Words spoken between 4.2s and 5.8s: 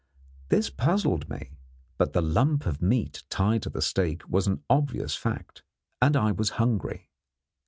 was an obvious fact;